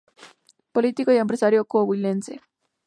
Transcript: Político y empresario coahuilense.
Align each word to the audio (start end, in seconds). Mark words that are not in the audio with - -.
Político 0.71 1.11
y 1.11 1.17
empresario 1.17 1.63
coahuilense. 1.65 2.41